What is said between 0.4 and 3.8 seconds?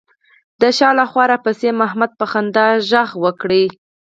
د شا له خوا راپسې محمد په خندا غږ کړل.